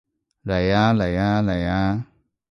[0.03, 0.05] 嚟吖
[0.95, 2.05] 嚟吖嚟吖